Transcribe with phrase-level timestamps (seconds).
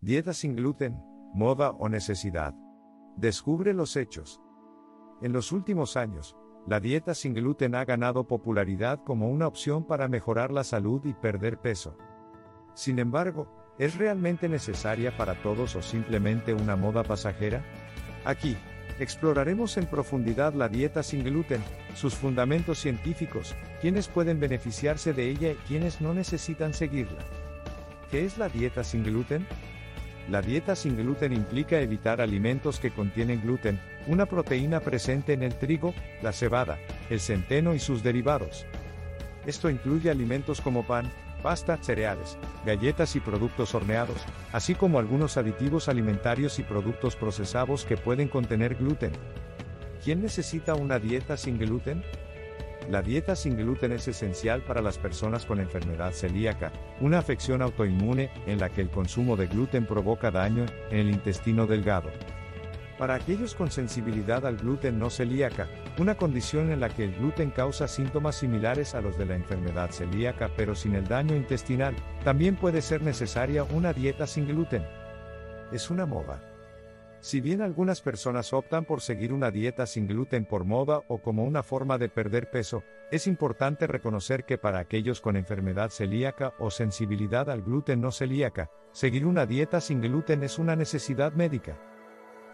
[0.00, 0.96] Dieta sin gluten,
[1.34, 2.54] moda o necesidad.
[3.16, 4.40] Descubre los hechos.
[5.22, 6.36] En los últimos años,
[6.68, 11.14] la dieta sin gluten ha ganado popularidad como una opción para mejorar la salud y
[11.14, 11.98] perder peso.
[12.74, 17.64] Sin embargo, ¿es realmente necesaria para todos o simplemente una moda pasajera?
[18.24, 18.56] Aquí,
[19.00, 21.60] exploraremos en profundidad la dieta sin gluten,
[21.96, 27.18] sus fundamentos científicos, quiénes pueden beneficiarse de ella y quiénes no necesitan seguirla.
[28.12, 29.44] ¿Qué es la dieta sin gluten?
[30.30, 35.54] La dieta sin gluten implica evitar alimentos que contienen gluten, una proteína presente en el
[35.54, 36.78] trigo, la cebada,
[37.08, 38.66] el centeno y sus derivados.
[39.46, 41.10] Esto incluye alimentos como pan,
[41.42, 42.36] pasta, cereales,
[42.66, 44.18] galletas y productos horneados,
[44.52, 49.12] así como algunos aditivos alimentarios y productos procesados que pueden contener gluten.
[50.04, 52.02] ¿Quién necesita una dieta sin gluten?
[52.88, 58.30] La dieta sin gluten es esencial para las personas con enfermedad celíaca, una afección autoinmune
[58.46, 62.08] en la que el consumo de gluten provoca daño en el intestino delgado.
[62.96, 67.50] Para aquellos con sensibilidad al gluten no celíaca, una condición en la que el gluten
[67.50, 71.94] causa síntomas similares a los de la enfermedad celíaca pero sin el daño intestinal,
[72.24, 74.82] también puede ser necesaria una dieta sin gluten.
[75.72, 76.40] Es una moda.
[77.20, 81.44] Si bien algunas personas optan por seguir una dieta sin gluten por moda o como
[81.44, 86.70] una forma de perder peso, es importante reconocer que para aquellos con enfermedad celíaca o
[86.70, 91.76] sensibilidad al gluten no celíaca, seguir una dieta sin gluten es una necesidad médica.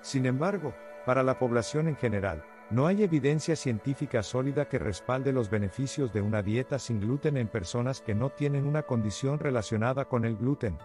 [0.00, 0.74] Sin embargo,
[1.06, 6.22] para la población en general, no hay evidencia científica sólida que respalde los beneficios de
[6.22, 10.78] una dieta sin gluten en personas que no tienen una condición relacionada con el gluten.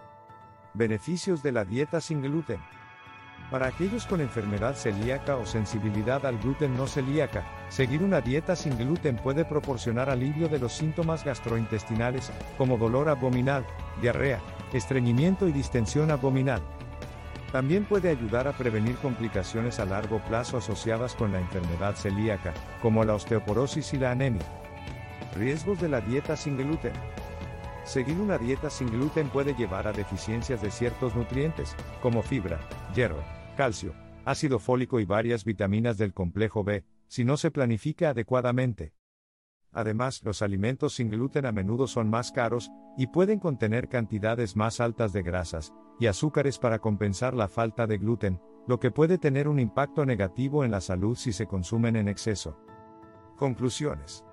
[0.74, 2.60] Beneficios de la dieta sin gluten.
[3.52, 8.78] Para aquellos con enfermedad celíaca o sensibilidad al gluten no celíaca, seguir una dieta sin
[8.78, 13.66] gluten puede proporcionar alivio de los síntomas gastrointestinales, como dolor abdominal,
[14.02, 14.42] diarrea,
[14.74, 16.62] estreñimiento y distensión abdominal.
[17.54, 23.06] También puede ayudar a prevenir complicaciones a largo plazo asociadas con la enfermedad celíaca, como
[23.06, 24.46] la osteoporosis y la anemia.
[25.36, 26.92] Riesgos de la dieta sin gluten.
[27.86, 32.60] Seguir una dieta sin gluten puede llevar a deficiencias de ciertos nutrientes, como fibra,
[32.94, 33.24] hierro,
[33.58, 38.94] calcio, ácido fólico y varias vitaminas del complejo B, si no se planifica adecuadamente.
[39.72, 44.80] Además, los alimentos sin gluten a menudo son más caros, y pueden contener cantidades más
[44.80, 49.48] altas de grasas y azúcares para compensar la falta de gluten, lo que puede tener
[49.48, 52.60] un impacto negativo en la salud si se consumen en exceso.
[53.38, 54.24] Conclusiones.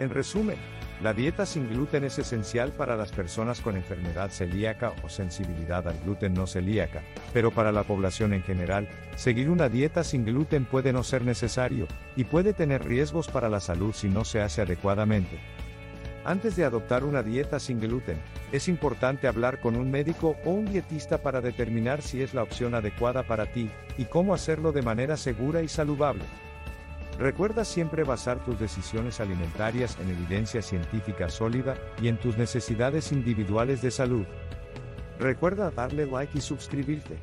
[0.00, 0.56] En resumen,
[1.02, 5.98] la dieta sin gluten es esencial para las personas con enfermedad celíaca o sensibilidad al
[6.00, 7.02] gluten no celíaca,
[7.34, 11.86] pero para la población en general, seguir una dieta sin gluten puede no ser necesario,
[12.16, 15.38] y puede tener riesgos para la salud si no se hace adecuadamente.
[16.24, 18.16] Antes de adoptar una dieta sin gluten,
[18.52, 22.74] es importante hablar con un médico o un dietista para determinar si es la opción
[22.74, 23.68] adecuada para ti,
[23.98, 26.24] y cómo hacerlo de manera segura y saludable.
[27.20, 33.82] Recuerda siempre basar tus decisiones alimentarias en evidencia científica sólida y en tus necesidades individuales
[33.82, 34.24] de salud.
[35.18, 37.18] Recuerda darle like y suscribirte.